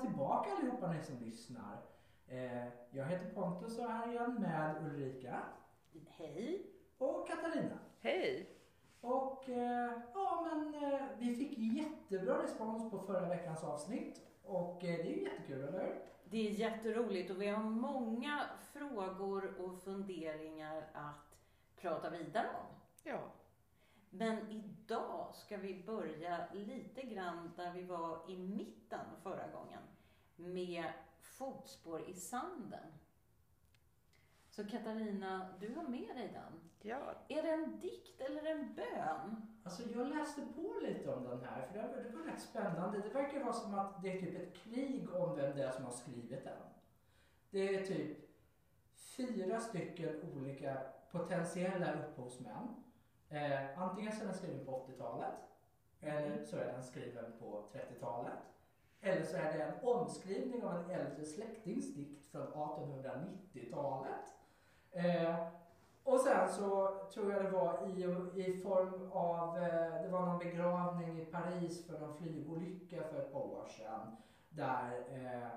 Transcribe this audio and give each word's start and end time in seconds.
tillbaka 0.00 0.50
allihopa 0.52 0.92
ni 0.92 1.02
som 1.02 1.16
lyssnar. 1.18 1.76
Eh, 2.28 2.66
jag 2.90 3.04
heter 3.04 3.34
Pontus 3.34 3.78
och 3.78 3.90
här 3.90 4.08
är 4.08 4.12
jag 4.14 4.40
med 4.40 4.76
Ulrika. 4.84 5.42
Hej. 6.08 6.66
Och 6.98 7.28
Katarina. 7.28 7.78
Hej! 8.00 8.56
Och 9.00 9.48
eh, 9.48 9.92
ja 10.14 10.48
men 10.50 10.84
eh, 10.84 11.00
vi 11.18 11.36
fick 11.36 11.58
jättebra 11.58 12.42
respons 12.42 12.90
på 12.90 12.98
förra 12.98 13.28
veckans 13.28 13.64
avsnitt. 13.64 14.20
Och 14.44 14.84
eh, 14.84 14.96
det 14.96 15.12
är 15.12 15.16
ju 15.16 15.22
jättekul, 15.22 15.62
eller 15.62 15.80
hur? 15.80 16.02
Det 16.24 16.48
är 16.48 16.50
jätteroligt 16.50 17.30
och 17.30 17.42
vi 17.42 17.48
har 17.48 17.62
många 17.62 18.40
frågor 18.72 19.54
och 19.60 19.82
funderingar 19.82 20.90
att 20.94 21.36
prata 21.76 22.10
vidare 22.10 22.48
om. 22.48 22.74
Ja, 23.04 23.20
Men 24.10 24.50
idag 24.50 25.34
ska 25.34 25.56
vi 25.56 25.82
börja 25.86 26.46
lite 26.52 27.02
grann 27.02 27.52
där 27.56 27.72
vi 27.72 27.82
var 27.82 28.30
i 28.30 28.36
mitten 28.36 29.06
förra 29.22 29.46
gången. 29.46 29.82
Med 30.36 30.84
fotspår 31.20 32.08
i 32.08 32.14
sanden. 32.14 32.92
Så 34.50 34.64
Katarina, 34.64 35.54
du 35.60 35.74
har 35.74 35.82
med 35.82 36.16
dig 36.16 36.30
den. 36.32 36.60
ja, 36.82 37.14
Är 37.28 37.42
det 37.42 37.50
en 37.50 37.80
dikt 37.80 38.20
eller 38.20 38.44
en 38.44 38.74
bön? 38.74 39.46
Alltså 39.64 39.82
jag 39.94 40.08
läste 40.08 40.40
på 40.40 40.74
lite 40.82 41.14
om 41.14 41.24
den 41.24 41.44
här 41.44 41.66
för 41.66 41.74
det 41.74 41.88
var, 41.88 42.02
det 42.02 42.16
var 42.16 42.24
rätt 42.24 42.40
spännande. 42.42 42.98
Det 42.98 43.08
verkar 43.08 43.44
vara 43.44 43.52
som 43.52 43.74
att 43.74 44.02
det 44.02 44.12
är 44.12 44.20
typ 44.20 44.36
ett 44.36 44.54
krig 44.54 45.14
om 45.14 45.36
vem 45.36 45.56
det 45.56 45.64
är 45.64 45.70
som 45.70 45.84
har 45.84 45.92
skrivit 45.92 46.44
den. 46.44 46.62
Det 47.50 47.74
är 47.74 47.86
typ 47.86 48.18
fyra 48.94 49.60
stycken 49.60 50.22
olika 50.36 50.82
potentiella 51.10 51.94
upphovsmän. 51.94 52.68
Eh, 53.30 53.82
antingen 53.82 54.12
så 54.12 54.22
är 54.22 54.26
den 54.26 54.34
skriven 54.34 54.66
på 54.66 54.86
80-talet 54.88 55.34
eller 56.00 56.44
så 56.44 56.56
är 56.56 56.66
den 56.66 56.82
skriven 56.82 57.32
på 57.38 57.64
30-talet. 57.72 58.38
Eller 59.00 59.24
så 59.24 59.36
är 59.36 59.52
det 59.52 59.62
en 59.62 59.88
omskrivning 59.88 60.64
av 60.64 60.76
en 60.76 60.90
äldre 60.90 61.24
släktings 61.24 61.94
dikt 61.94 62.30
från 62.30 62.46
1890-talet. 62.46 64.34
Eh, 64.90 65.46
och 66.04 66.20
sen 66.20 66.48
så 66.48 66.98
tror 67.12 67.32
jag 67.32 67.44
det 67.44 67.50
var 67.50 67.88
i, 67.88 68.04
i 68.46 68.60
form 68.60 69.12
av, 69.12 69.58
eh, 69.58 70.02
det 70.02 70.08
var 70.08 70.26
någon 70.26 70.38
begravning 70.38 71.20
i 71.20 71.24
Paris 71.24 71.86
för 71.86 71.98
någon 71.98 72.16
flygolycka 72.16 73.02
för 73.02 73.18
ett 73.20 73.32
par 73.32 73.40
år 73.40 73.66
sedan. 73.68 74.16
Där 74.48 75.04
eh, 75.10 75.48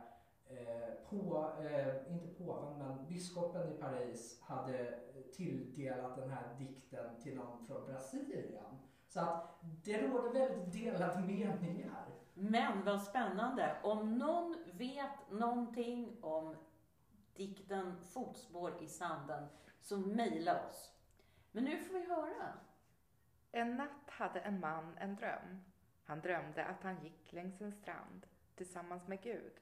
eh, 0.50 1.10
på, 1.10 1.52
eh, 1.62 2.14
inte 2.14 2.28
påven 2.28 2.78
men 2.78 3.08
biskopen 3.08 3.74
i 3.74 3.78
Paris 3.78 4.42
hade 4.42 5.00
tilldelat 5.34 6.16
den 6.16 6.30
här 6.30 6.56
dikten 6.58 7.20
till 7.22 7.36
någon 7.36 7.68
från 7.68 7.86
Brasilien. 7.86 8.80
Så 9.08 9.20
att 9.20 9.60
det 9.62 10.08
råder 10.08 10.34
väldigt 10.34 10.74
delade 10.74 11.22
meningar. 11.22 12.06
Men 12.34 12.86
vad 12.86 13.02
spännande! 13.02 13.78
Om 13.84 14.18
någon 14.18 14.58
vet 14.72 15.32
någonting 15.32 16.18
om 16.22 16.56
dikten 17.36 17.96
Fotspår 18.04 18.84
i 18.84 18.88
sanden 18.88 19.48
så 19.82 19.98
mejla 19.98 20.68
oss. 20.68 20.94
Men 21.52 21.64
nu 21.64 21.78
får 21.78 21.94
vi 21.94 22.06
höra. 22.06 22.54
En 23.52 23.76
natt 23.76 24.10
hade 24.10 24.40
en 24.40 24.60
man 24.60 24.98
en 24.98 25.16
dröm. 25.16 25.64
Han 26.04 26.22
drömde 26.22 26.66
att 26.66 26.84
han 26.84 27.04
gick 27.04 27.34
längs 27.34 27.62
en 27.62 27.72
strand 27.72 28.26
tillsammans 28.56 29.08
med 29.08 29.22
Gud. 29.22 29.54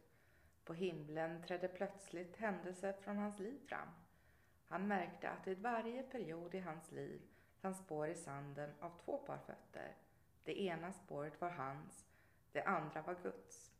På 0.72 0.76
himlen 0.76 1.42
trädde 1.42 1.68
plötsligt 1.68 2.38
händelser 2.38 2.94
från 2.94 3.18
hans 3.18 3.40
liv 3.40 3.60
fram. 3.68 3.88
Han 4.68 4.88
märkte 4.88 5.30
att 5.30 5.48
vid 5.48 5.60
varje 5.60 6.04
period 6.04 6.56
i 6.56 6.60
hans 6.60 6.92
liv 6.92 7.22
fanns 7.60 7.78
spår 7.78 8.08
i 8.08 8.16
sanden 8.16 8.70
av 8.80 8.92
två 9.06 9.18
par 9.18 9.38
fötter. 9.38 9.96
Det 10.44 10.62
ena 10.62 10.92
spåret 10.92 11.42
var 11.42 11.50
hans, 11.50 12.06
det 12.52 12.64
andra 12.64 13.02
var 13.02 13.16
Guds. 13.24 13.72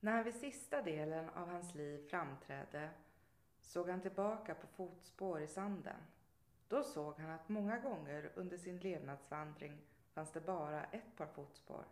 När 0.00 0.12
han 0.12 0.24
vid 0.24 0.34
sista 0.34 0.82
delen 0.82 1.28
av 1.28 1.48
hans 1.48 1.74
liv 1.74 2.08
framträdde 2.08 2.90
såg 3.60 3.88
han 3.88 4.00
tillbaka 4.00 4.54
på 4.54 4.66
fotspår 4.66 5.40
i 5.40 5.48
sanden. 5.48 6.00
Då 6.68 6.82
såg 6.82 7.18
han 7.18 7.30
att 7.30 7.48
många 7.48 7.78
gånger 7.78 8.32
under 8.34 8.56
sin 8.56 8.78
levnadsvandring 8.78 9.78
fanns 10.14 10.32
det 10.32 10.40
bara 10.40 10.84
ett 10.84 11.16
par 11.16 11.26
fotspår. 11.26 11.84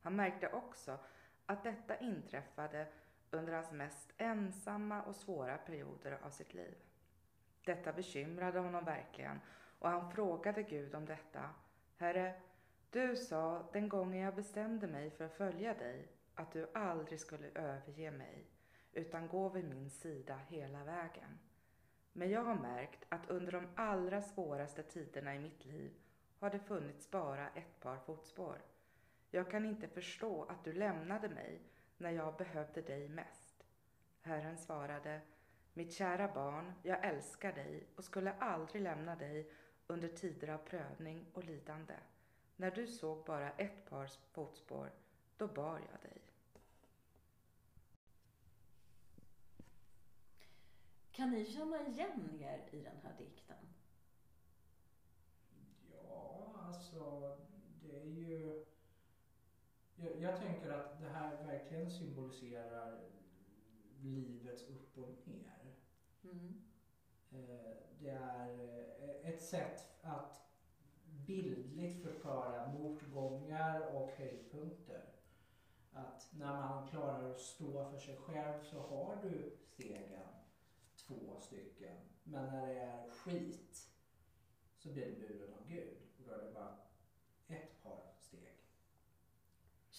Han 0.00 0.16
märkte 0.16 0.48
också 0.48 0.98
att 1.46 1.64
detta 1.64 1.98
inträffade 1.98 2.86
under 3.34 3.52
hans 3.52 3.72
mest 3.72 4.12
ensamma 4.18 5.02
och 5.02 5.16
svåra 5.16 5.58
perioder 5.58 6.18
av 6.22 6.30
sitt 6.30 6.54
liv. 6.54 6.74
Detta 7.64 7.92
bekymrade 7.92 8.58
honom 8.58 8.84
verkligen 8.84 9.40
och 9.78 9.88
han 9.88 10.10
frågade 10.10 10.62
Gud 10.62 10.94
om 10.94 11.06
detta. 11.06 11.50
Herre, 11.96 12.34
du 12.90 13.16
sa 13.16 13.68
den 13.72 13.88
gången 13.88 14.20
jag 14.20 14.34
bestämde 14.34 14.86
mig 14.86 15.10
för 15.10 15.24
att 15.24 15.36
följa 15.36 15.74
dig 15.74 16.08
att 16.34 16.52
du 16.52 16.70
aldrig 16.74 17.20
skulle 17.20 17.48
överge 17.48 18.10
mig 18.10 18.46
utan 18.92 19.28
gå 19.28 19.48
vid 19.48 19.64
min 19.64 19.90
sida 19.90 20.40
hela 20.48 20.84
vägen. 20.84 21.38
Men 22.12 22.30
jag 22.30 22.44
har 22.44 22.54
märkt 22.54 23.04
att 23.08 23.30
under 23.30 23.52
de 23.52 23.68
allra 23.74 24.22
svåraste 24.22 24.82
tiderna 24.82 25.34
i 25.34 25.38
mitt 25.38 25.64
liv 25.64 25.92
har 26.38 26.50
det 26.50 26.58
funnits 26.58 27.10
bara 27.10 27.48
ett 27.48 27.80
par 27.80 27.96
fotspår. 27.96 28.58
Jag 29.30 29.50
kan 29.50 29.64
inte 29.64 29.88
förstå 29.88 30.44
att 30.44 30.64
du 30.64 30.72
lämnade 30.72 31.28
mig 31.28 31.60
när 32.02 32.10
jag 32.10 32.36
behövde 32.36 32.82
dig 32.82 33.08
mest. 33.08 33.66
Herren 34.20 34.58
svarade, 34.58 35.20
mitt 35.74 35.92
kära 35.92 36.34
barn, 36.34 36.72
jag 36.82 37.04
älskar 37.04 37.52
dig 37.52 37.86
och 37.96 38.04
skulle 38.04 38.32
aldrig 38.32 38.82
lämna 38.82 39.16
dig 39.16 39.50
under 39.86 40.08
tider 40.08 40.48
av 40.48 40.58
prövning 40.58 41.26
och 41.32 41.44
lidande. 41.44 41.94
När 42.56 42.70
du 42.70 42.86
såg 42.86 43.24
bara 43.24 43.50
ett 43.50 43.90
par 43.90 44.10
fotspår, 44.32 44.92
då 45.36 45.46
bar 45.46 45.80
jag 45.92 46.10
dig. 46.10 46.22
Kan 51.12 51.30
ni 51.30 51.44
känna 51.44 51.86
igen 51.86 52.38
er 52.40 52.68
i 52.70 52.82
den 52.82 52.96
här 53.02 53.14
dikten? 53.18 53.66
Ja, 55.92 56.54
alltså 56.56 57.36
det 57.82 58.00
är 58.00 58.06
ju... 58.06 58.64
Jag, 60.02 60.20
jag 60.20 60.36
tänker 60.40 60.70
att 60.70 61.00
det 61.00 61.08
här 61.08 61.44
verkligen 61.44 61.90
symboliserar 61.90 63.00
livets 64.00 64.62
upp 64.68 64.98
och 64.98 65.28
ner. 65.28 65.74
Mm. 66.24 66.62
Eh, 67.30 67.76
Det 68.00 68.10
är 68.10 68.48
eh, 68.48 69.30
ett 69.30 69.42
sätt 69.42 69.86
att 70.02 70.40
bildligt 71.04 72.02
förklara 72.02 72.72
motgångar 72.72 73.96
och 73.96 74.10
höjdpunkter. 74.10 75.04
Att 75.92 76.28
när 76.32 76.52
man 76.52 76.88
klarar 76.88 77.30
att 77.30 77.40
stå 77.40 77.90
för 77.90 77.98
sig 77.98 78.16
själv 78.16 78.62
så 78.62 78.80
har 78.80 79.16
du 79.22 79.56
stegen, 79.62 80.28
två 80.96 81.40
stycken. 81.40 81.96
Men 82.24 82.46
när 82.46 82.66
det 82.66 82.78
är 82.80 83.10
skit 83.10 83.88
så 84.78 84.88
blir 84.88 85.06
du 85.06 85.12
buren 85.12 85.54
av 85.54 85.68
Gud. 85.68 85.96
Och 86.18 86.24
då 86.26 86.32
är 86.32 86.44
det 86.46 86.52
bara 86.52 86.78
ett 87.48 87.82
par. 87.82 88.01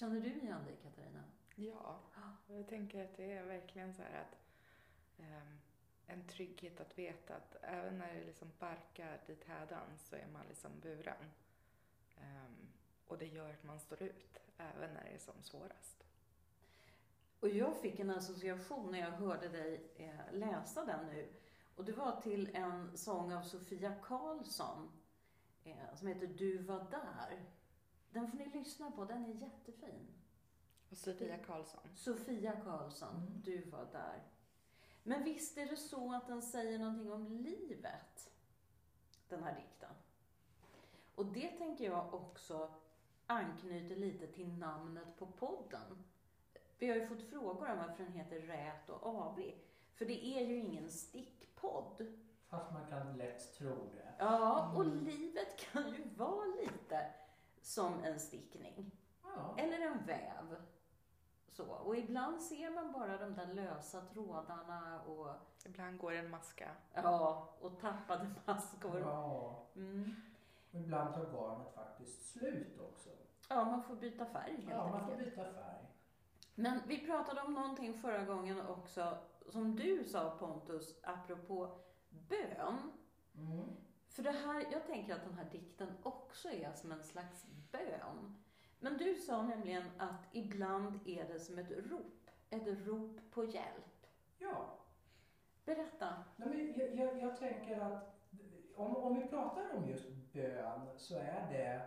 Känner 0.04 0.22
du 0.22 0.30
igen 0.30 0.66
dig 0.66 0.76
Katarina? 0.84 1.24
Ja, 1.56 2.00
jag 2.48 2.68
tänker 2.68 3.04
att 3.04 3.18
det 3.18 3.32
är 3.32 3.46
verkligen 3.46 3.94
så 3.94 4.02
här 4.02 4.22
att 4.22 4.38
ehm, 5.18 5.60
en 6.08 6.28
trygghet 6.28 6.82
att 6.82 7.00
veta 7.00 7.36
att 7.36 7.56
även 7.62 7.98
när 7.98 8.14
det 8.14 8.24
liksom 8.24 8.52
barkar 8.60 9.22
dit 9.28 9.44
hädan 9.44 9.98
så 9.98 10.16
är 10.16 10.28
man 10.34 10.46
liksom 10.50 10.72
buren. 10.82 11.32
Ehm, 12.18 12.68
och 13.08 13.18
det 13.18 13.26
gör 13.26 13.50
att 13.50 13.64
man 13.64 13.80
står 13.80 14.04
ut 14.04 14.38
även 14.58 14.94
när 14.94 15.04
det 15.04 15.10
är 15.10 15.18
som 15.18 15.42
svårast. 15.42 16.04
Och 17.40 17.50
jag 17.50 17.78
fick 17.82 18.00
en 18.00 18.10
association 18.10 18.92
när 18.92 19.00
jag 19.00 19.12
hörde 19.12 19.50
dig 19.50 19.92
eh, 19.96 20.34
läsa 20.34 20.86
den 20.86 21.06
nu. 21.08 21.34
Och 21.76 21.86
det 21.86 21.94
var 21.94 22.22
till 22.22 22.56
en 22.56 22.98
sång 22.98 23.34
av 23.34 23.44
Sofia 23.44 23.96
Karlsson 24.02 24.92
eh, 25.64 25.96
som 25.96 26.08
heter 26.08 26.28
Du 26.28 26.58
var 26.58 26.88
där. 26.92 27.46
Den 28.14 28.28
får 28.32 28.38
ni 28.38 28.50
lyssna 28.50 28.92
på, 28.92 29.06
den 29.06 29.26
är 29.26 29.34
jättefin. 29.34 30.08
Och 30.90 30.98
Sofia 30.98 31.38
Karlsson. 31.38 31.82
Sofia 31.96 32.52
Karlsson, 32.64 33.16
Mm. 33.16 33.42
Du 33.46 33.62
var 33.70 33.86
där. 33.92 34.24
Men 35.04 35.24
visst 35.24 35.58
är 35.58 35.66
det 35.66 35.78
så 35.78 36.14
att 36.14 36.28
den 36.28 36.42
säger 36.42 36.80
någonting 36.80 37.12
om 37.12 37.28
livet, 37.28 38.32
den 39.30 39.44
här 39.44 39.56
dikten? 39.56 39.90
Och 41.16 41.26
det 41.26 41.48
tänker 41.52 41.86
jag 41.86 42.14
också 42.14 42.72
anknyter 43.28 43.96
lite 43.96 44.28
till 44.28 44.58
namnet 44.58 45.18
på 45.20 45.26
podden. 45.26 46.04
Vi 46.80 46.88
har 46.90 46.96
ju 46.96 47.08
fått 47.08 47.22
frågor 47.30 47.70
om 47.72 47.78
varför 47.78 48.04
den 48.04 48.14
heter 48.14 48.40
Rät 48.42 48.90
och 48.90 49.06
avig. 49.06 49.58
För 49.94 50.06
det 50.06 50.26
är 50.26 50.48
ju 50.48 50.56
ingen 50.58 50.90
stickpodd. 50.90 52.14
Fast 52.48 52.72
man 52.74 52.88
kan 52.90 53.18
lätt 53.18 53.54
tro 53.54 53.76
det. 53.96 54.14
Ja, 54.20 54.74
och 54.76 54.86
Mm. 54.86 55.06
livet 55.06 55.58
kan 55.72 55.90
ju 55.94 56.10
vara 56.18 56.46
lite 56.46 57.12
som 57.64 58.04
en 58.04 58.20
stickning. 58.20 58.92
Ja. 59.24 59.56
Eller 59.58 59.80
en 59.80 60.06
väv. 60.06 60.56
Så. 61.52 61.66
Och 61.66 61.98
ibland 61.98 62.42
ser 62.42 62.70
man 62.70 62.92
bara 62.92 63.18
de 63.18 63.34
där 63.36 63.54
lösa 63.54 64.02
trådarna 64.02 65.02
och, 65.02 65.28
Ibland 65.66 65.98
går 65.98 66.12
en 66.14 66.30
maska. 66.30 66.70
ja, 66.94 67.54
och 67.60 67.80
tappade 67.80 68.36
maskor. 68.46 69.00
ja. 69.00 69.66
Mm. 69.76 70.16
Ibland 70.72 71.14
tar 71.14 71.26
garnet 71.26 71.76
faktiskt 71.76 72.32
slut 72.32 72.80
också. 72.80 73.10
Ja, 73.50 73.66
man 73.66 73.84
får 73.84 73.96
byta 73.96 74.26
färg 74.26 74.56
helt 74.56 74.70
Ja, 74.70 74.88
man 74.90 75.08
får 75.10 75.16
byta 75.18 75.44
färg. 75.44 75.88
Men 76.56 76.80
vi 76.88 77.06
pratade 77.06 77.42
om 77.42 77.54
någonting 77.54 77.94
förra 77.94 78.26
gången 78.26 78.68
också, 78.68 79.18
som 79.50 79.76
du 79.76 80.04
sa 80.04 80.38
Pontus, 80.40 81.00
apropå 81.04 81.80
bön. 82.10 82.92
Mm. 83.36 83.76
För 84.14 84.24
det 84.24 84.32
här, 84.32 84.66
jag 84.72 84.86
tänker 84.88 85.14
att 85.14 85.24
den 85.24 85.34
här 85.34 85.50
dikten 85.52 85.98
också 86.04 86.50
är 86.50 86.74
som 86.74 86.92
en 86.92 87.04
slags 87.04 87.46
bön. 87.72 88.44
Men 88.80 88.98
du 88.98 89.16
sa 89.16 89.42
nämligen 89.42 89.84
att 89.98 90.26
ibland 90.32 91.00
är 91.06 91.28
det 91.28 91.40
som 91.40 91.60
ett 91.60 91.72
rop, 91.72 92.30
ett 92.50 92.68
rop 92.88 93.20
på 93.32 93.46
hjälp. 93.46 94.08
Ja, 94.38 94.80
Berätta. 95.66 96.24
Nej, 96.36 96.50
men 96.50 96.74
jag, 96.80 96.96
jag, 96.96 97.22
jag 97.22 97.38
tänker 97.38 97.80
att 97.80 98.16
om, 98.76 98.96
om 98.96 99.20
vi 99.20 99.28
pratar 99.28 99.76
om 99.76 99.90
just 99.90 100.10
bön 100.34 100.82
så 100.98 101.16
är 101.18 101.48
det 101.52 101.82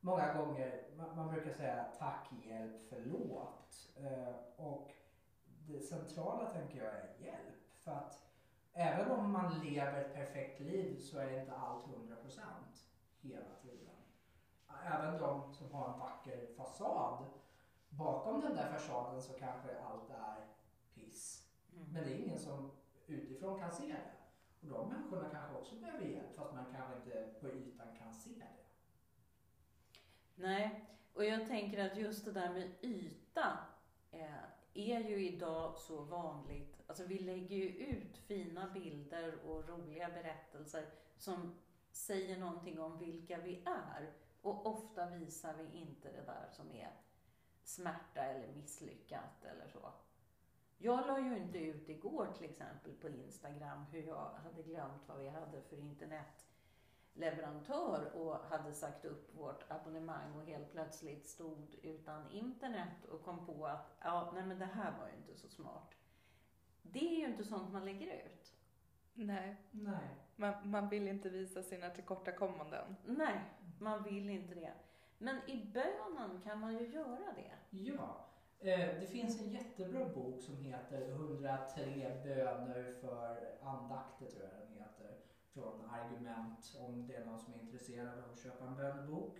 många 0.00 0.34
gånger, 0.34 0.82
man, 0.96 1.16
man 1.16 1.34
brukar 1.34 1.52
säga 1.52 1.84
tack, 1.98 2.28
hjälp, 2.46 2.76
förlåt. 2.88 3.90
Eh, 3.96 4.34
och 4.56 4.92
det 5.44 5.80
centrala 5.80 6.50
tänker 6.50 6.84
jag 6.84 6.94
är 6.94 7.10
hjälp. 7.18 7.54
För 7.74 7.92
att 7.92 8.31
även 8.72 9.10
om 9.10 9.32
man 9.32 9.60
lever 9.60 10.00
ett 10.00 10.14
perfekt 10.14 10.60
liv 10.60 11.00
så 11.00 11.18
är 11.18 11.40
inte 11.40 11.54
allt 11.54 11.86
100% 11.86 12.40
hela 13.20 13.54
tiden. 13.62 13.94
Även 14.84 15.20
de 15.20 15.54
som 15.54 15.72
har 15.72 15.92
en 15.92 15.98
vacker 15.98 16.54
fasad, 16.56 17.24
bakom 17.90 18.40
den 18.40 18.56
där 18.56 18.72
fasaden 18.72 19.22
så 19.22 19.32
kanske 19.32 19.78
allt 19.78 20.10
är 20.10 20.46
piss. 20.94 21.48
Men 21.70 22.04
det 22.04 22.10
är 22.10 22.18
ingen 22.18 22.38
som 22.38 22.70
utifrån 23.06 23.60
kan 23.60 23.72
se 23.72 23.86
det. 23.86 24.12
Och 24.60 24.68
de 24.68 24.88
människorna 24.88 25.28
kanske 25.32 25.56
också 25.56 25.74
behöver 25.74 26.04
hjälp 26.04 26.36
fast 26.36 26.54
man 26.54 26.64
kanske 26.72 26.96
inte 26.96 27.40
på 27.40 27.48
ytan 27.48 27.96
kan 27.98 28.14
se 28.14 28.30
det. 28.30 28.62
Nej, 30.34 30.84
och 31.14 31.24
jag 31.24 31.48
tänker 31.48 31.86
att 31.86 31.98
just 31.98 32.24
det 32.24 32.32
där 32.32 32.52
med 32.52 32.70
yta 32.82 33.58
eh, 34.10 34.44
är 34.74 35.00
ju 35.00 35.28
idag 35.28 35.76
så 35.76 36.02
vanligt. 36.02 36.81
Alltså 36.86 37.04
vi 37.04 37.18
lägger 37.18 37.56
ju 37.56 37.68
ut 37.68 38.18
fina 38.18 38.70
bilder 38.70 39.34
och 39.46 39.68
roliga 39.68 40.08
berättelser 40.08 40.86
som 41.16 41.54
säger 41.92 42.40
någonting 42.40 42.80
om 42.80 42.98
vilka 42.98 43.38
vi 43.38 43.62
är. 43.66 44.12
Och 44.42 44.66
ofta 44.66 45.06
visar 45.06 45.54
vi 45.54 45.78
inte 45.78 46.12
det 46.12 46.22
där 46.22 46.48
som 46.50 46.72
är 46.72 46.90
smärta 47.64 48.20
eller 48.20 48.52
misslyckat 48.52 49.44
eller 49.44 49.68
så. 49.68 49.92
Jag 50.78 51.06
la 51.06 51.20
ju 51.20 51.36
inte 51.36 51.58
ut 51.58 51.88
igår 51.88 52.28
till 52.36 52.50
exempel 52.50 52.92
på 52.92 53.08
Instagram 53.08 53.84
hur 53.92 54.02
jag 54.02 54.30
hade 54.44 54.62
glömt 54.62 55.02
vad 55.06 55.18
vi 55.18 55.28
hade 55.28 55.62
för 55.62 55.76
internetleverantör 55.76 58.12
och 58.14 58.36
hade 58.36 58.72
sagt 58.72 59.04
upp 59.04 59.38
vårt 59.38 59.70
abonnemang 59.70 60.36
och 60.36 60.42
helt 60.42 60.72
plötsligt 60.72 61.26
stod 61.26 61.74
utan 61.82 62.30
internet 62.30 63.04
och 63.10 63.24
kom 63.24 63.46
på 63.46 63.66
att 63.66 63.96
ja, 64.00 64.30
nej 64.34 64.46
men 64.46 64.58
det 64.58 64.64
här 64.64 64.98
var 65.00 65.08
ju 65.08 65.14
inte 65.16 65.36
så 65.36 65.48
smart. 65.48 65.94
Det 66.82 67.14
är 67.14 67.18
ju 67.18 67.24
inte 67.24 67.44
sånt 67.44 67.72
man 67.72 67.84
lägger 67.84 68.06
ut. 68.06 68.52
Nej, 69.14 69.56
Nej. 69.70 70.08
man, 70.36 70.70
man 70.70 70.88
vill 70.88 71.08
inte 71.08 71.28
visa 71.28 71.62
sina 71.62 71.90
tillkortakommanden. 71.90 72.96
Nej, 73.04 73.40
man 73.78 74.02
vill 74.02 74.30
inte 74.30 74.54
det. 74.54 74.72
Men 75.18 75.36
i 75.46 75.70
bönen 75.72 76.40
kan 76.44 76.60
man 76.60 76.78
ju 76.78 76.86
göra 76.86 77.32
det. 77.36 77.52
Ja. 77.70 78.28
Eh, 78.60 79.00
det 79.00 79.06
finns 79.06 79.40
en 79.40 79.48
jättebra 79.48 80.08
bok 80.08 80.42
som 80.42 80.56
heter 80.56 81.10
103 81.10 82.20
böner 82.24 82.94
för 83.00 83.58
andakter 83.62 84.26
tror 84.26 84.42
jag 84.42 84.68
den 84.68 84.74
heter. 84.74 85.16
Från 85.54 85.90
Argument 85.90 86.76
om 86.78 87.06
det 87.06 87.14
är 87.14 87.24
någon 87.24 87.38
som 87.38 87.54
är 87.54 87.58
intresserad 87.58 88.18
av 88.18 88.30
att 88.32 88.38
köpa 88.38 88.64
en 88.64 88.76
bönebok. 88.76 89.38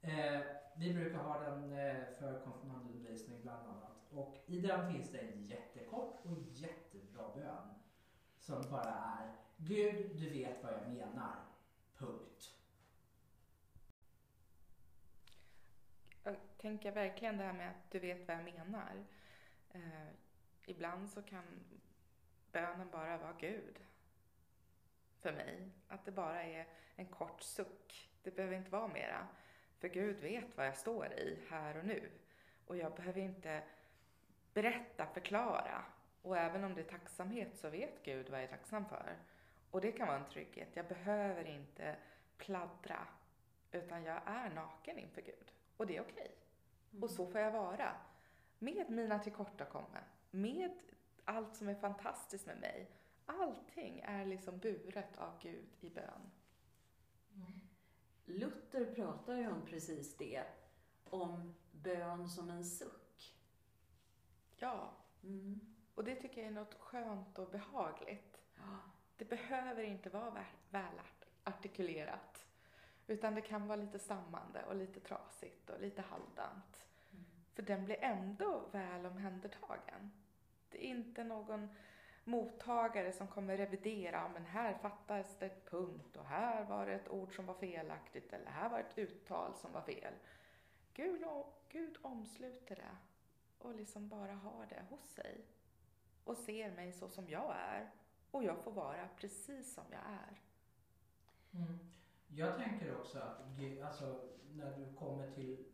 Eh, 0.00 0.40
vi 0.76 0.94
brukar 0.94 1.18
ha 1.18 1.40
den 1.40 1.72
eh, 1.72 2.04
för 2.18 2.40
konfirmandundervisning 2.40 3.42
bland 3.42 3.68
annat. 3.68 3.95
Och 4.10 4.36
i 4.46 4.60
den 4.60 4.92
finns 4.92 5.10
det 5.10 5.18
en 5.18 5.46
jättekort 5.46 6.20
och 6.24 6.38
jättebra 6.38 7.30
bön. 7.34 7.74
Som 8.38 8.62
bara 8.70 8.94
är 8.94 9.32
Gud, 9.56 10.16
du 10.16 10.30
vet 10.30 10.62
vad 10.62 10.72
jag 10.72 10.88
menar. 10.88 11.36
Punkt. 11.96 12.54
Jag 16.22 16.36
tänker 16.56 16.92
verkligen 16.92 17.36
det 17.36 17.44
här 17.44 17.52
med 17.52 17.70
att 17.70 17.90
du 17.90 17.98
vet 17.98 18.28
vad 18.28 18.36
jag 18.36 18.44
menar. 18.44 19.04
Eh, 19.72 20.08
ibland 20.66 21.10
så 21.10 21.22
kan 21.22 21.44
bönen 22.52 22.90
bara 22.90 23.18
vara 23.18 23.36
Gud. 23.40 23.78
För 25.20 25.32
mig. 25.32 25.70
Att 25.88 26.04
det 26.04 26.12
bara 26.12 26.42
är 26.42 26.66
en 26.96 27.06
kort 27.06 27.42
suck. 27.42 28.10
Det 28.22 28.30
behöver 28.30 28.56
inte 28.56 28.70
vara 28.70 28.88
mera. 28.88 29.28
För 29.78 29.88
Gud 29.88 30.20
vet 30.20 30.56
vad 30.56 30.66
jag 30.66 30.76
står 30.76 31.12
i 31.12 31.38
här 31.48 31.76
och 31.76 31.84
nu. 31.84 32.10
Och 32.66 32.76
jag 32.76 32.94
behöver 32.94 33.20
inte 33.20 33.62
berätta, 34.56 35.06
förklara. 35.06 35.84
Och 36.22 36.36
även 36.36 36.64
om 36.64 36.74
det 36.74 36.80
är 36.80 36.84
tacksamhet 36.84 37.56
så 37.56 37.70
vet 37.70 38.02
Gud 38.02 38.30
vad 38.30 38.38
jag 38.38 38.44
är 38.44 38.48
tacksam 38.48 38.88
för. 38.88 39.16
Och 39.70 39.80
det 39.80 39.92
kan 39.92 40.06
vara 40.06 40.18
en 40.18 40.30
trygghet. 40.30 40.68
Jag 40.74 40.88
behöver 40.88 41.44
inte 41.44 41.96
pladdra. 42.36 43.06
Utan 43.72 44.04
jag 44.04 44.20
är 44.26 44.50
naken 44.50 44.98
inför 44.98 45.22
Gud. 45.22 45.52
Och 45.76 45.86
det 45.86 45.96
är 45.96 46.00
okej. 46.00 46.34
Och 47.00 47.10
så 47.10 47.26
får 47.26 47.40
jag 47.40 47.50
vara. 47.50 47.96
Med 48.58 48.90
mina 48.90 49.18
tillkortakommanden. 49.18 50.02
Med 50.30 50.72
allt 51.24 51.56
som 51.56 51.68
är 51.68 51.74
fantastiskt 51.74 52.46
med 52.46 52.60
mig. 52.60 52.90
Allting 53.26 54.00
är 54.04 54.24
liksom 54.24 54.58
buret 54.58 55.16
av 55.18 55.38
Gud 55.42 55.68
i 55.80 55.90
bön. 55.90 56.30
Luther 58.24 58.94
pratar 58.94 59.36
ju 59.36 59.48
om 59.48 59.66
precis 59.66 60.16
det. 60.16 60.44
Om 61.04 61.54
bön 61.72 62.28
som 62.28 62.50
en 62.50 62.64
suck. 62.64 63.05
Ja, 64.56 64.90
Mm. 65.22 65.60
och 65.94 66.04
det 66.04 66.14
tycker 66.14 66.40
jag 66.40 66.50
är 66.50 66.54
något 66.54 66.74
skönt 66.74 67.38
och 67.38 67.50
behagligt. 67.50 68.40
Ja. 68.56 68.78
Det 69.16 69.24
behöver 69.24 69.82
inte 69.82 70.10
vara 70.10 70.30
väl- 70.30 70.44
välartikulerat. 71.44 72.46
Utan 73.06 73.34
det 73.34 73.40
kan 73.40 73.66
vara 73.66 73.76
lite 73.76 73.98
stammande 73.98 74.64
och 74.64 74.74
lite 74.76 75.00
trasigt 75.00 75.70
och 75.70 75.80
lite 75.80 76.02
halvdant. 76.02 76.84
Mm. 77.12 77.24
För 77.54 77.62
den 77.62 77.84
blir 77.84 77.96
ändå 78.04 78.62
väl 78.72 79.06
omhändertagen. 79.06 80.12
Det 80.70 80.86
är 80.86 80.88
inte 80.90 81.24
någon 81.24 81.68
mottagare 82.24 83.12
som 83.12 83.28
kommer 83.28 83.56
revidera, 83.56 84.16
"Ja, 84.16 84.28
men 84.28 84.44
här 84.44 84.74
fattas 84.74 85.36
det 85.38 85.46
ett 85.46 85.70
punkt 85.70 86.16
och 86.16 86.24
här 86.24 86.64
var 86.64 86.86
det 86.86 86.94
ett 86.94 87.08
ord 87.08 87.36
som 87.36 87.46
var 87.46 87.54
felaktigt 87.54 88.32
eller 88.32 88.50
här 88.50 88.68
var 88.68 88.80
ett 88.80 88.98
uttal 88.98 89.54
som 89.54 89.72
var 89.72 89.82
fel. 89.82 90.14
Gud, 90.94 91.24
Gud 91.68 91.96
omsluter 92.02 92.76
det 92.76 92.96
och 93.58 93.74
liksom 93.74 94.08
bara 94.08 94.34
har 94.34 94.66
det 94.66 94.82
hos 94.90 95.10
sig 95.10 95.44
och 96.24 96.36
ser 96.36 96.70
mig 96.70 96.92
så 96.92 97.08
som 97.08 97.28
jag 97.28 97.56
är 97.56 97.90
och 98.30 98.44
jag 98.44 98.58
får 98.58 98.72
vara 98.72 99.08
precis 99.16 99.74
som 99.74 99.84
jag 99.90 100.00
är. 100.00 100.40
Mm. 101.50 101.78
Jag 102.28 102.56
tänker 102.56 103.00
också 103.00 103.18
att 103.18 103.40
alltså, 103.84 104.20
när 104.52 104.76
du 104.76 104.94
kommer 104.94 105.30
till 105.30 105.64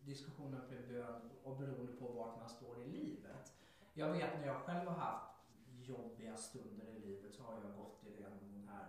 diskussionen 0.00 0.60
med 0.70 0.88
bön 0.88 1.30
och 1.44 1.56
beroende 1.56 1.92
på 1.92 2.08
vart 2.08 2.38
man 2.38 2.48
står 2.48 2.82
i 2.82 2.88
livet. 2.88 3.52
Jag 3.94 4.12
vet 4.12 4.38
när 4.38 4.46
jag 4.46 4.62
själv 4.62 4.88
har 4.88 4.96
haft 4.96 5.32
jobbiga 5.80 6.36
stunder 6.36 6.86
i 6.86 6.98
livet 6.98 7.34
så 7.34 7.42
har 7.42 7.54
jag 7.54 7.76
gått 7.76 8.06
igenom 8.06 8.52
den 8.52 8.68
här 8.68 8.86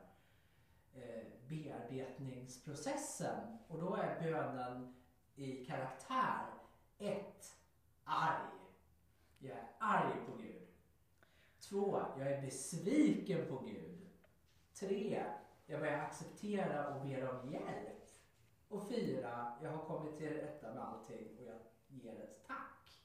eh, 0.94 1.24
bearbetningsprocessen 1.48 3.58
och 3.68 3.80
då 3.80 3.96
är 3.96 4.22
bönen 4.22 4.96
i 5.36 5.66
karaktär 5.66 6.46
ett, 6.98 7.58
arg. 8.06 8.50
Jag 9.40 9.58
är 9.58 9.68
arg 9.80 10.26
på 10.26 10.38
Gud. 10.38 10.68
Två, 11.70 12.02
jag 12.18 12.32
är 12.32 12.42
besviken 12.42 13.48
på 13.50 13.58
Gud. 13.58 14.10
Tre, 14.74 15.26
jag 15.66 15.80
börjar 15.80 16.00
acceptera 16.00 16.96
och 16.96 17.02
ber 17.06 17.30
om 17.30 17.52
hjälp. 17.52 18.10
Och 18.70 18.88
fyra, 18.88 19.54
jag 19.62 19.72
har 19.72 19.86
kommit 19.86 20.18
till 20.18 20.30
rätta 20.30 20.74
med 20.74 20.84
allting 20.84 21.38
och 21.40 21.46
jag 21.46 21.60
ger 21.88 22.22
ett 22.24 22.48
tack. 22.48 23.02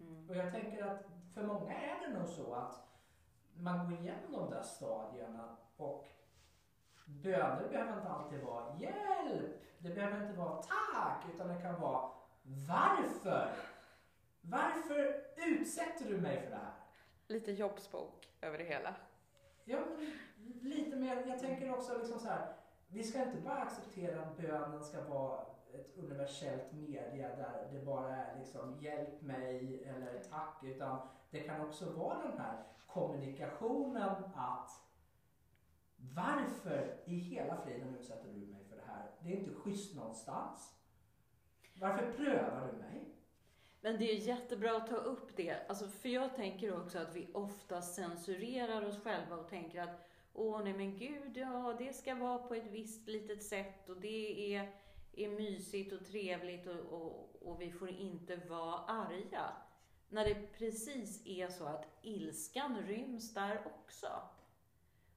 Mm. 0.00 0.28
Och 0.28 0.36
jag 0.36 0.52
tänker 0.52 0.84
att 0.84 1.06
för 1.34 1.46
många 1.46 1.74
är 1.74 2.08
det 2.08 2.18
nog 2.18 2.28
så 2.28 2.54
att 2.54 2.90
man 3.54 3.90
går 3.90 4.00
igenom 4.00 4.32
de 4.32 4.50
där 4.50 4.62
stadierna 4.62 5.56
och 5.76 6.08
böner 7.04 7.68
behöver 7.68 7.96
inte 7.96 8.08
alltid 8.08 8.40
vara 8.40 8.76
hjälp. 8.78 9.62
Det 9.78 9.94
behöver 9.94 10.22
inte 10.22 10.38
vara 10.38 10.62
tack, 10.62 11.24
utan 11.34 11.48
det 11.48 11.62
kan 11.62 11.80
vara 11.80 12.10
varför? 12.42 13.52
Varför 14.40 15.24
utsätter 15.36 16.04
du 16.04 16.16
mig 16.16 16.40
för 16.42 16.50
det 16.50 16.56
här? 16.56 16.72
Lite 17.26 17.52
jobbsbok 17.52 18.28
över 18.40 18.58
det 18.58 18.64
hela. 18.64 18.94
Ja, 19.64 19.78
lite 20.60 20.96
mer. 20.96 21.26
Jag 21.26 21.38
tänker 21.38 21.74
också 21.74 21.98
liksom 21.98 22.18
så 22.18 22.28
här. 22.28 22.52
Vi 22.88 23.04
ska 23.04 23.22
inte 23.22 23.40
bara 23.40 23.58
acceptera 23.58 24.22
att 24.22 24.36
bönen 24.36 24.84
ska 24.84 25.04
vara 25.04 25.40
ett 25.74 25.98
universellt 25.98 26.72
media 26.72 27.36
där 27.36 27.68
det 27.72 27.78
bara 27.78 28.16
är 28.16 28.38
liksom 28.38 28.78
hjälp 28.80 29.22
mig 29.22 29.84
eller 29.84 30.22
tack. 30.30 30.64
Utan 30.64 31.08
det 31.30 31.40
kan 31.40 31.60
också 31.60 31.90
vara 31.90 32.28
den 32.28 32.38
här 32.38 32.62
kommunikationen 32.86 34.08
att 34.34 34.70
varför 35.96 36.96
i 37.04 37.14
hela 37.18 37.56
friden 37.56 37.96
utsätter 37.96 38.28
du 38.28 38.46
mig 38.46 38.64
för 38.64 38.76
det 38.76 38.82
här? 38.86 39.10
Det 39.20 39.32
är 39.32 39.36
inte 39.36 39.54
schysst 39.54 39.96
någonstans. 39.96 40.74
Varför 41.74 42.12
prövar 42.12 42.72
du 42.72 42.78
mig? 42.78 43.14
Men 43.80 43.98
det 43.98 44.12
är 44.12 44.16
jättebra 44.16 44.76
att 44.76 44.86
ta 44.86 44.96
upp 44.96 45.36
det. 45.36 45.68
Alltså, 45.68 45.88
för 45.88 46.08
jag 46.08 46.36
tänker 46.36 46.80
också 46.80 46.98
att 46.98 47.16
vi 47.16 47.28
ofta 47.32 47.82
censurerar 47.82 48.86
oss 48.86 49.02
själva 49.02 49.36
och 49.36 49.48
tänker 49.48 49.80
att 49.80 50.06
Åh 50.32 50.62
nej 50.64 50.72
men 50.72 50.98
gud, 50.98 51.36
ja 51.36 51.76
det 51.78 51.92
ska 51.92 52.14
vara 52.14 52.38
på 52.38 52.54
ett 52.54 52.70
visst 52.70 53.08
litet 53.08 53.42
sätt 53.42 53.88
och 53.88 54.00
det 54.00 54.54
är, 54.54 54.72
är 55.12 55.28
mysigt 55.28 55.92
och 55.92 56.06
trevligt 56.06 56.66
och, 56.66 56.76
och, 56.76 57.42
och 57.42 57.60
vi 57.60 57.70
får 57.70 57.88
inte 57.88 58.36
vara 58.36 58.78
arga. 58.78 59.52
När 60.08 60.24
det 60.24 60.52
precis 60.52 61.26
är 61.26 61.48
så 61.48 61.64
att 61.64 61.86
ilskan 62.02 62.82
ryms 62.86 63.34
där 63.34 63.66
också. 63.66 64.22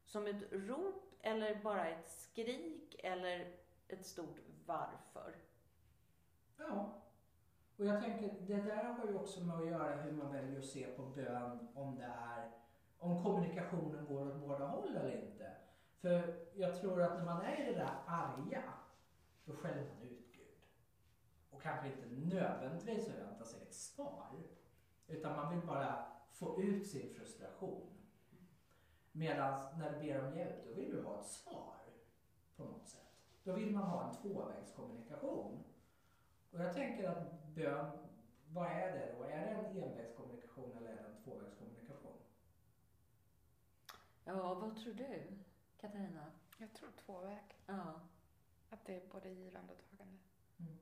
Som 0.05 0.27
ett 0.27 0.51
rop 0.51 1.15
eller 1.21 1.55
bara 1.55 1.89
ett 1.89 2.09
skrik 2.09 2.95
eller 3.03 3.55
ett 3.87 4.05
stort 4.05 4.39
varför. 4.65 5.35
Och 7.83 7.89
jag 7.89 8.01
tänker, 8.01 8.33
det 8.47 8.61
där 8.61 8.83
har 8.83 9.07
ju 9.07 9.15
också 9.15 9.43
med 9.43 9.55
att 9.55 9.65
göra 9.65 10.01
hur 10.01 10.11
man 10.11 10.31
väljer 10.31 10.59
att 10.59 10.65
se 10.65 10.85
på 10.87 11.03
bön, 11.03 11.67
om 11.73 11.95
det 11.95 12.03
är, 12.03 12.51
om 12.99 13.23
kommunikationen 13.23 14.05
går 14.05 14.27
åt 14.27 14.35
båda 14.35 14.67
håll 14.67 14.95
eller 14.95 15.21
inte. 15.21 15.51
För 16.01 16.45
jag 16.55 16.81
tror 16.81 17.01
att 17.01 17.17
när 17.17 17.25
man 17.25 17.41
är 17.41 17.61
i 17.61 17.65
det 17.65 17.79
där 17.79 17.95
arga, 18.05 18.63
då 19.45 19.53
skäller 19.53 19.83
man 19.83 20.01
ut 20.01 20.31
Gud. 20.31 20.61
Och 21.51 21.61
kanske 21.61 21.87
inte 21.87 22.35
nödvändigtvis 22.35 23.07
förväntar 23.07 23.45
sig 23.45 23.61
ett 23.61 23.73
svar. 23.73 24.29
Utan 25.07 25.35
man 25.35 25.55
vill 25.55 25.67
bara 25.67 26.05
få 26.31 26.61
ut 26.61 26.87
sin 26.87 27.13
frustration. 27.13 27.89
Medan 29.11 29.79
när 29.79 29.91
du 29.91 29.99
ber 29.99 30.27
om 30.27 30.37
hjälp, 30.37 30.65
då 30.67 30.73
vill 30.73 30.91
du 30.91 31.03
ha 31.03 31.19
ett 31.19 31.27
svar 31.27 31.75
på 32.55 32.63
något 32.63 32.87
sätt. 32.87 33.01
Då 33.43 33.53
vill 33.53 33.71
man 33.71 33.83
ha 33.83 34.09
en 34.09 34.15
tvåvägskommunikation. 34.15 35.63
Och 36.51 36.59
jag 36.59 36.73
tänker 36.73 37.09
att 37.09 37.42
bön, 37.55 37.91
vad 38.47 38.67
är 38.67 38.91
det 38.91 39.15
då? 39.17 39.23
Är 39.23 39.45
det 39.45 39.51
en 39.51 39.83
envägskommunikation 39.83 40.77
eller 40.77 40.89
är 40.89 40.95
det 40.95 41.03
en 41.03 41.23
tvåvägskommunikation? 41.23 42.17
Ja, 44.23 44.53
vad 44.53 44.77
tror 44.77 44.93
du, 44.93 45.21
Katarina? 45.77 46.31
Jag 46.57 46.73
tror 46.73 46.89
tvåväg. 47.05 47.43
Ja. 47.65 48.01
Att 48.69 48.85
det 48.85 48.95
är 48.95 49.07
både 49.11 49.29
givande 49.29 49.73
och 49.73 49.89
tagande. 49.89 50.17
Mm. 50.59 50.77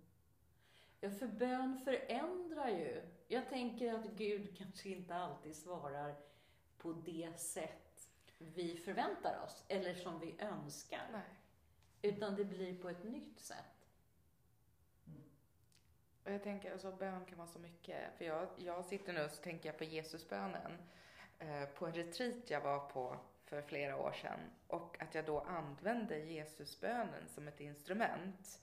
Ja, 1.00 1.10
för 1.10 1.28
bön 1.28 1.78
förändrar 1.78 2.70
ju. 2.70 3.02
Jag 3.28 3.50
tänker 3.50 3.94
att 3.94 4.06
Gud 4.06 4.58
kanske 4.58 4.90
inte 4.90 5.16
alltid 5.16 5.56
svarar 5.56 6.16
på 6.78 6.94
det 6.94 7.40
sätt 7.40 8.10
vi 8.38 8.78
förväntar 8.78 9.44
oss, 9.44 9.66
eller 9.68 9.94
som 9.94 10.20
vi 10.20 10.36
önskar. 10.40 11.08
Nej. 11.12 11.22
Utan 12.02 12.36
det 12.36 12.46
blir 12.46 12.82
på 12.82 12.90
ett 12.90 13.04
nytt 13.04 13.40
sätt. 13.40 13.81
Och 16.24 16.32
jag 16.32 16.44
tänker, 16.44 16.72
alltså 16.72 16.92
bön 16.92 17.26
kan 17.26 17.38
vara 17.38 17.48
så 17.48 17.60
mycket. 17.60 18.18
För 18.18 18.26
jag, 18.26 18.48
jag 18.56 18.86
sitter 18.86 19.14
nu 19.14 19.24
och 19.24 19.32
så 19.32 19.42
tänker 19.42 19.70
jag 19.70 19.78
på 19.78 19.84
Jesusbönen. 19.84 20.72
Eh, 21.40 21.66
på 21.66 21.86
en 21.86 21.94
retreat 21.94 22.50
jag 22.50 22.62
var 22.62 22.80
på 22.80 23.18
för 23.46 23.62
flera 23.62 23.98
år 23.98 24.12
sedan. 24.12 24.40
Och 24.68 25.02
att 25.02 25.16
jag 25.16 25.26
då 25.26 25.40
använde 25.40 26.18
Jesusbönen 26.18 27.28
som 27.28 27.48
ett 27.48 27.60
instrument 27.60 28.62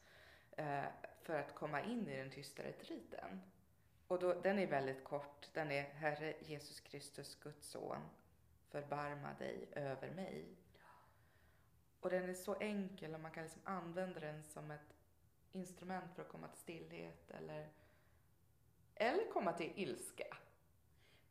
eh, 0.57 0.85
för 1.23 1.39
att 1.39 1.55
komma 1.55 1.83
in 1.83 2.09
i 2.09 2.17
den 2.17 2.31
tysta 2.31 2.63
retriten. 2.63 3.43
Och 4.07 4.19
då, 4.19 4.35
den 4.35 4.59
är 4.59 4.67
väldigt 4.67 5.05
kort. 5.05 5.49
Den 5.53 5.71
är 5.71 5.83
Herre 5.83 6.35
Jesus 6.41 6.81
Kristus, 6.81 7.35
Guds 7.35 7.71
son, 7.71 7.99
förbarma 8.71 9.35
dig 9.39 9.69
över 9.73 10.11
mig. 10.11 10.45
Och 12.01 12.11
den 12.11 12.29
är 12.29 12.35
så 12.35 12.55
enkel 12.55 13.15
och 13.15 13.21
man 13.21 13.31
kan 13.31 13.43
liksom 13.43 13.63
använda 13.65 14.21
den 14.21 14.43
som 14.43 14.71
ett 14.71 14.95
instrument 15.53 16.15
för 16.15 16.23
att 16.23 16.29
komma 16.29 16.49
till 16.49 16.61
stillhet 16.61 17.31
eller, 17.31 17.69
eller 18.95 19.31
komma 19.33 19.53
till 19.53 19.73
ilska. 19.77 20.37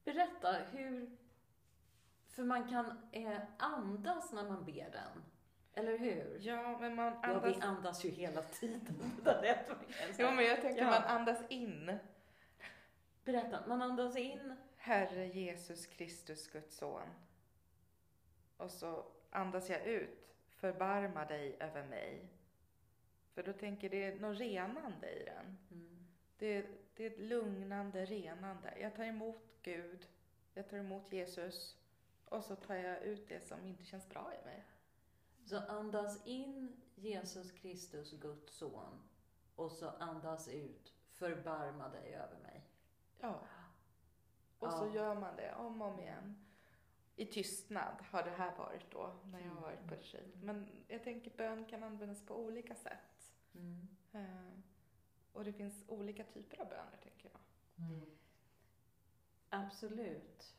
Berätta 0.03 0.51
hur... 0.51 1.17
För 2.27 2.43
man 2.43 2.69
kan 2.69 3.07
eh, 3.11 3.39
andas 3.57 4.31
när 4.31 4.43
man 4.43 4.65
ber 4.65 4.89
den. 4.91 5.23
Eller 5.73 5.97
hur? 5.97 6.37
Ja, 6.41 6.77
men 6.79 6.95
man 6.95 7.13
Ja, 7.23 7.29
andas... 7.29 7.57
vi 7.57 7.61
andas 7.61 8.05
ju 8.05 8.09
hela 8.09 8.41
tiden. 8.41 9.11
Jo, 10.17 10.31
men 10.31 10.45
jag 10.45 10.61
tänker 10.61 10.81
Ja. 10.81 10.89
man 10.89 11.03
andas 11.03 11.39
in. 11.49 11.97
Berätta, 13.23 13.67
man 13.67 13.81
andas 13.81 14.17
in. 14.17 14.55
Herre 14.77 15.25
Jesus 15.27 15.85
Kristus, 15.85 16.47
Guds 16.47 16.77
son. 16.77 17.07
Och 18.57 18.71
så 18.71 19.05
andas 19.29 19.69
jag 19.69 19.85
ut. 19.85 20.35
Förbarma 20.49 21.25
dig 21.25 21.57
över 21.59 21.83
mig. 21.83 22.27
För 23.37 23.43
då 23.43 23.53
tänker 23.53 23.89
det 23.89 24.03
är 24.03 24.19
något 24.19 24.39
renande 24.39 25.09
i 25.09 25.25
den. 25.25 25.57
Mm. 25.71 26.07
Det 26.37 26.57
är, 26.57 26.65
det 26.95 27.05
är 27.05 27.11
ett 27.11 27.19
lugnande, 27.19 28.05
renande. 28.05 28.73
Jag 28.79 28.95
tar 28.95 29.03
emot 29.03 29.41
Gud. 29.61 30.07
Jag 30.53 30.69
tar 30.69 30.77
emot 30.77 31.13
Jesus. 31.13 31.77
Och 32.25 32.43
så 32.43 32.55
tar 32.55 32.75
jag 32.75 33.01
ut 33.01 33.29
det 33.29 33.39
som 33.47 33.65
inte 33.65 33.83
känns 33.85 34.09
bra 34.09 34.33
i 34.41 34.45
mig. 34.45 34.65
Så 35.45 35.57
andas 35.57 36.27
in 36.27 36.81
Jesus 36.95 37.51
Kristus, 37.51 38.11
Guds 38.11 38.53
son. 38.53 39.01
Och 39.55 39.71
så 39.71 39.89
andas 39.89 40.47
ut, 40.47 40.93
förbarma 41.11 41.89
dig 41.89 42.13
över 42.13 42.37
mig. 42.43 42.63
Ja. 43.19 43.39
Och 44.59 44.71
så 44.71 44.85
Ja. 44.85 44.95
gör 44.95 45.15
man 45.15 45.35
det 45.35 45.53
om 45.55 45.81
och 45.81 45.87
om 45.87 45.99
igen. 45.99 46.45
I 47.15 47.25
tystnad 47.25 47.95
har 48.11 48.23
det 48.23 48.29
här 48.31 48.55
varit 48.57 48.91
då, 48.91 49.15
när 49.23 49.39
jag 49.39 49.49
har 49.49 49.61
varit 49.61 49.87
på 49.87 49.95
retreat. 49.95 50.25
Men 50.43 50.67
jag 50.87 51.03
tänker 51.03 51.31
bön 51.37 51.65
kan 51.65 51.83
användas 51.83 52.25
på 52.25 52.35
olika 52.35 52.75
sätt. 52.75 53.16
Mm. 53.57 53.87
Eh, 54.11 54.59
och 55.33 55.43
det 55.43 55.53
finns 55.53 55.83
olika 55.87 56.23
typer 56.23 56.61
av 56.61 56.67
böner, 56.69 56.97
tänker 57.03 57.29
jag. 57.29 57.39
Mm. 57.85 58.05
Absolut. 59.49 60.53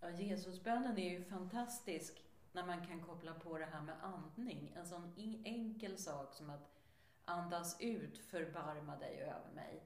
Ja, 0.00 0.10
Jesusbönen 0.10 0.98
är 0.98 1.10
ju 1.10 1.24
fantastisk 1.24 2.24
när 2.52 2.66
man 2.66 2.86
kan 2.86 3.02
koppla 3.02 3.34
på 3.34 3.58
det 3.58 3.64
här 3.64 3.80
med 3.82 4.04
andning. 4.04 4.72
En 4.76 4.86
sån 4.86 5.12
enkel 5.44 5.98
sak 5.98 6.34
som 6.34 6.50
att 6.50 6.70
andas 7.24 7.80
ut, 7.80 8.18
förbarma 8.18 8.96
dig 8.96 9.20
över 9.20 9.50
mig. 9.54 9.82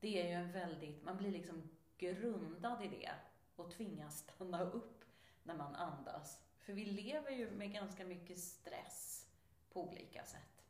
Det 0.00 0.22
är 0.22 0.26
ju 0.26 0.32
en 0.32 0.52
väldigt, 0.52 1.04
man 1.04 1.16
blir 1.16 1.32
liksom 1.32 1.70
grundad 1.98 2.84
i 2.84 2.88
det 2.88 3.10
och 3.56 3.70
tvingas 3.70 4.18
stanna 4.18 4.62
upp 4.62 5.04
när 5.42 5.56
man 5.56 5.74
andas. 5.74 6.47
För 6.68 6.72
vi 6.72 6.84
lever 6.84 7.30
ju 7.30 7.50
med 7.50 7.72
ganska 7.72 8.04
mycket 8.04 8.38
stress 8.38 9.26
på 9.72 9.88
olika 9.88 10.24
sätt. 10.24 10.64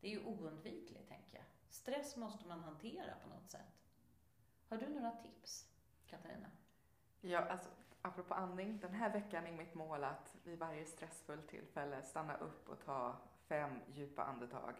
Det 0.00 0.06
är 0.06 0.10
ju 0.10 0.24
oundvikligt, 0.24 1.08
tänker 1.08 1.36
jag. 1.36 1.44
Stress 1.68 2.16
måste 2.16 2.48
man 2.48 2.60
hantera 2.60 3.14
på 3.22 3.28
något 3.28 3.50
sätt. 3.50 3.88
Har 4.68 4.76
du 4.76 4.88
några 4.88 5.10
tips, 5.10 5.66
Katarina? 6.06 6.50
Ja, 7.20 7.38
alltså, 7.38 7.68
apropå 8.02 8.34
andning, 8.34 8.78
den 8.78 8.94
här 8.94 9.12
veckan 9.12 9.46
är 9.46 9.52
mitt 9.52 9.74
mål 9.74 10.04
att 10.04 10.36
vid 10.44 10.58
varje 10.58 10.86
stressfullt 10.86 11.48
tillfälle 11.48 12.02
stanna 12.02 12.36
upp 12.36 12.68
och 12.68 12.84
ta 12.84 13.16
fem 13.48 13.80
djupa 13.94 14.24
andetag 14.24 14.74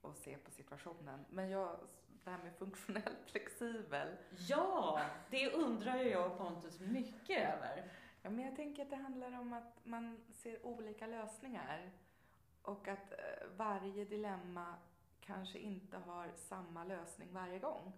och 0.00 0.16
se 0.16 0.36
på 0.36 0.50
situationen. 0.50 1.24
Men 1.30 1.50
jag, 1.50 1.78
det 2.24 2.30
här 2.30 2.42
med 2.42 2.54
funktionellt 2.56 3.18
flexibel, 3.26 4.16
Ja, 4.48 5.00
det 5.30 5.52
undrar 5.52 5.96
ju 5.96 6.10
jag 6.10 6.32
och 6.32 6.38
Pontus 6.38 6.80
mycket 6.80 7.54
över. 7.54 7.90
Ja, 8.24 8.30
men 8.30 8.44
jag 8.44 8.56
tänker 8.56 8.82
att 8.82 8.90
det 8.90 8.96
handlar 8.96 9.40
om 9.40 9.52
att 9.52 9.80
man 9.82 10.20
ser 10.32 10.66
olika 10.66 11.06
lösningar 11.06 11.90
och 12.62 12.88
att 12.88 13.12
eh, 13.12 13.48
varje 13.56 14.04
dilemma 14.04 14.74
kanske 15.20 15.58
inte 15.58 15.96
har 15.96 16.32
samma 16.36 16.84
lösning 16.84 17.28
varje 17.32 17.58
gång. 17.58 17.92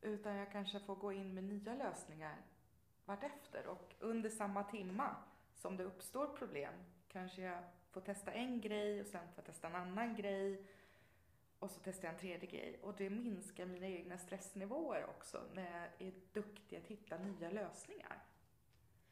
Utan 0.00 0.34
jag 0.34 0.52
kanske 0.52 0.80
får 0.80 0.96
gå 0.96 1.12
in 1.12 1.34
med 1.34 1.44
nya 1.44 1.74
lösningar 1.74 2.36
vartefter 3.04 3.66
och 3.66 3.94
under 4.00 4.30
samma 4.30 4.64
timma 4.64 5.16
som 5.54 5.76
det 5.76 5.84
uppstår 5.84 6.26
problem 6.26 6.74
kanske 7.08 7.42
jag 7.42 7.62
får 7.90 8.00
testa 8.00 8.32
en 8.32 8.60
grej 8.60 9.00
och 9.00 9.06
sen 9.06 9.28
får 9.28 9.36
jag 9.36 9.44
testa 9.44 9.68
en 9.68 9.74
annan 9.74 10.16
grej 10.16 10.66
och 11.58 11.70
så 11.70 11.80
testar 11.84 12.04
jag 12.08 12.14
en 12.14 12.20
tredje 12.20 12.48
grej. 12.48 12.78
Och 12.82 12.94
det 12.98 13.10
minskar 13.10 13.66
mina 13.66 13.86
egna 13.86 14.18
stressnivåer 14.18 15.04
också 15.04 15.42
när 15.54 15.80
jag 15.80 16.08
är 16.08 16.12
duktig 16.32 16.76
att 16.76 16.86
hitta 16.86 17.18
nya 17.18 17.50
lösningar. 17.50 18.22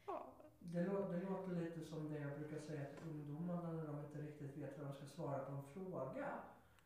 Ja, 0.07 0.25
Det, 0.59 0.79
lå- 0.83 1.11
det 1.11 1.29
låter 1.29 1.51
lite 1.55 1.85
som 1.85 2.09
det 2.09 2.19
jag 2.19 2.39
brukar 2.39 2.59
säga 2.59 2.85
till 2.85 3.09
ungdomarna 3.09 3.71
när 3.71 3.87
de 3.87 3.99
inte 4.05 4.17
riktigt 4.21 4.57
vet 4.57 4.77
vad 4.77 4.87
de 4.87 4.93
ska 4.93 5.05
svara 5.05 5.39
på 5.45 5.51
en 5.51 5.63
fråga. 5.73 6.27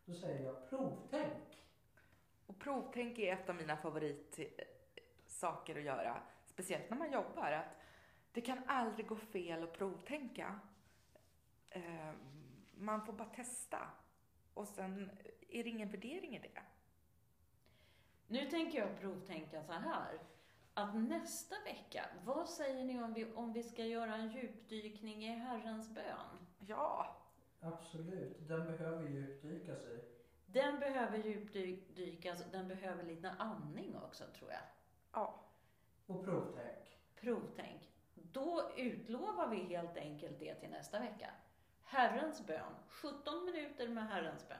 Då 0.06 0.14
säger 0.14 0.46
jag 0.46 0.70
provtänk. 0.70 1.66
Och 2.46 2.60
provtänk 2.60 3.20
är 3.20 3.34
ett 3.34 3.50
av 3.50 3.56
mina 3.56 3.78
favoritsaker 3.78 5.76
att 5.78 5.84
göra. 5.84 6.22
Speciellt 6.46 6.90
när 6.90 6.98
man 6.98 7.12
jobbar. 7.12 7.52
Att 7.52 7.76
det 8.32 8.42
kan 8.42 8.62
aldrig 8.68 9.08
gå 9.08 9.16
fel 9.16 9.64
att 9.64 9.74
provtänka. 9.74 10.60
Eh, 11.70 12.12
Man 12.74 13.06
får 13.06 13.14
bara 13.14 13.30
testa. 13.30 13.90
Och 14.54 14.68
sen 14.68 15.10
är 15.50 15.64
det 15.64 15.70
ingen 15.70 15.90
värdering 15.90 16.36
i 16.36 16.40
det. 16.40 16.62
Nu 18.28 18.46
tänker 18.50 18.80
jag 18.80 19.00
provtänka 19.00 19.64
så 19.64 19.72
här. 19.74 20.20
Att 20.74 20.96
nästa 20.96 21.56
vecka, 21.66 22.06
vad 22.26 22.50
säger 22.50 22.84
ni 22.86 23.04
om 23.04 23.14
vi, 23.14 23.34
om 23.34 23.54
vi 23.54 23.64
ska 23.64 23.86
göra 23.86 24.16
en 24.16 24.30
djupdykning 24.32 25.24
i 25.26 25.28
Herrens 25.36 25.90
bön? 25.90 26.48
Ja, 26.60 27.16
Absolut, 27.62 28.48
den 28.48 28.66
behöver 28.66 29.10
djupdykas 29.10 29.84
i. 29.86 30.04
Den 30.46 30.80
behöver 30.80 31.18
djupdykas, 31.18 32.44
den 32.52 32.68
behöver 32.68 33.04
lite 33.04 33.30
andning 33.32 33.96
också 33.98 34.24
tror 34.38 34.52
jag. 34.52 34.62
Ja. 35.14 35.36
Och 36.08 36.24
provtänk. 36.26 37.00
Provtänk. 37.22 37.82
Då 38.14 38.72
utlovar 38.78 39.48
vi 39.48 39.56
helt 39.58 39.98
enkelt 39.98 40.40
det 40.40 40.56
till 40.56 40.70
nästa 40.70 41.00
vecka. 41.00 41.30
Herrens 41.84 42.48
bön. 42.48 42.74
17 42.88 43.46
minuter 43.46 43.88
med 43.88 44.08
Herrens 44.08 44.48
bön. 44.48 44.58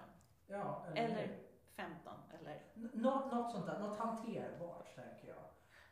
Ja, 0.48 0.86
Eller 0.96 1.38
15, 1.76 2.14
eller? 2.40 2.62
N- 2.76 2.90
Något, 2.94 3.32
något 3.32 3.52
sånt 3.52 3.66
där, 3.66 3.80
något 3.80 3.98
hanterbart 3.98 4.96
tänker 4.96 5.28
jag. 5.28 5.44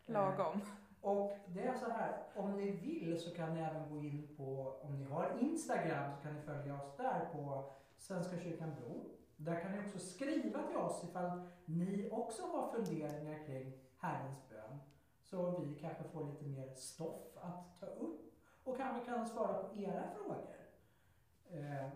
Lagom. 0.07 0.61
Och 1.01 1.37
det 1.47 1.63
är 1.63 1.75
så 1.75 1.89
här, 1.89 2.23
om 2.35 2.57
ni 2.57 2.71
vill 2.71 3.21
så 3.21 3.35
kan 3.35 3.53
ni 3.53 3.59
även 3.59 3.89
gå 3.89 4.03
in 4.03 4.35
på, 4.37 4.79
om 4.81 4.99
ni 4.99 5.05
har 5.05 5.37
Instagram 5.39 6.11
så 6.15 6.21
kan 6.23 6.33
ni 6.33 6.41
följa 6.41 6.75
oss 6.75 6.97
där 6.97 7.29
på 7.33 7.71
Svenska 7.97 8.37
kyrkan 8.37 8.71
Bro. 8.81 9.17
Där 9.35 9.59
kan 9.59 9.71
ni 9.71 9.79
också 9.87 9.99
skriva 9.99 10.63
till 10.63 10.77
oss 10.77 11.03
ifall 11.03 11.49
ni 11.65 12.09
också 12.11 12.41
har 12.43 12.71
funderingar 12.71 13.45
kring 13.45 13.73
Herrens 13.97 14.49
bön. 14.49 14.79
Så 15.21 15.59
vi 15.59 15.75
kanske 15.75 16.03
får 16.03 16.23
lite 16.23 16.45
mer 16.45 16.73
stoff 16.75 17.37
att 17.37 17.79
ta 17.79 17.85
upp 17.85 18.33
och 18.63 18.77
kanske 18.77 19.05
kan 19.05 19.27
svara 19.27 19.53
på 19.53 19.75
era 19.75 20.03
frågor. 20.15 20.57
Eh, 21.49 21.89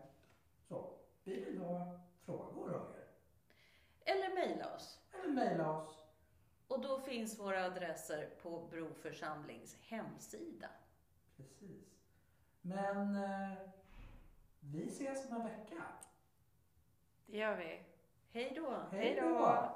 så, 0.68 0.94
vi 1.24 1.46
vill 1.46 1.62
ha 1.62 2.00
frågor 2.25 2.74
av 2.74 2.96
er. 2.96 3.08
Eller 4.13 4.36
mejla 4.36 4.75
oss. 4.75 5.00
Eller 5.13 5.34
mejla 5.34 5.77
oss. 5.77 6.00
Och 6.72 6.82
då 6.82 7.00
finns 7.00 7.40
våra 7.40 7.66
adresser 7.66 8.30
på 8.42 8.68
Bro 8.72 8.94
församlings 8.94 9.78
hemsida. 9.82 10.70
Precis. 11.38 12.00
Men 12.62 13.16
eh, 13.16 13.58
vi 14.60 14.88
ses 14.88 15.30
om 15.30 15.36
en 15.36 15.44
vecka. 15.44 15.84
Det 17.25 17.38
gör 17.38 17.56
vi. 17.56 17.82
Hej 18.32 18.54
då! 18.56 18.84
Hej 18.92 19.16
då! 19.22 19.70